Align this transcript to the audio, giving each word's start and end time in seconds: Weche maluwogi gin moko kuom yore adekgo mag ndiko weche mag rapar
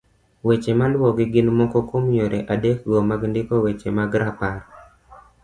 Weche 0.47 0.71
maluwogi 0.79 1.25
gin 1.33 1.47
moko 1.59 1.79
kuom 1.89 2.05
yore 2.17 2.39
adekgo 2.53 2.97
mag 3.09 3.21
ndiko 3.29 3.55
weche 3.65 3.89
mag 3.97 4.11
rapar 4.21 4.57